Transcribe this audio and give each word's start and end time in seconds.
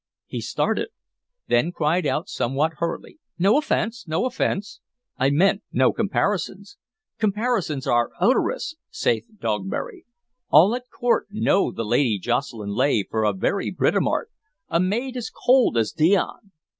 He 0.25 0.41
started; 0.41 0.89
then 1.47 1.71
cried 1.71 2.07
out 2.07 2.27
somewhat 2.27 2.73
hurriedly: 2.77 3.19
"No 3.37 3.55
offense, 3.59 4.07
no 4.07 4.25
offense! 4.25 4.79
I 5.19 5.29
meant 5.29 5.61
no 5.71 5.91
comparisons; 5.93 6.77
comparisons 7.19 7.85
are 7.85 8.09
odorous, 8.19 8.73
saith 8.89 9.27
Dogberry. 9.37 10.07
All 10.49 10.73
at 10.73 10.89
court 10.89 11.27
know 11.29 11.71
the 11.71 11.85
Lady 11.85 12.17
Jocelyn 12.17 12.73
Leigh 12.73 13.03
for 13.11 13.23
a 13.23 13.31
very 13.31 13.69
Britomart, 13.71 14.31
a 14.69 14.79
maid 14.79 15.15
as 15.15 15.29
cold 15.29 15.77
as 15.77 15.91
Dian!" 15.91 16.49